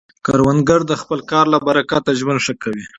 کروندګر 0.25 0.81
د 0.87 0.93
خپل 1.01 1.19
کار 1.31 1.45
له 1.53 1.57
برکته 1.67 2.11
ژوند 2.19 2.39
ښه 2.45 2.53
کوي 2.63 2.85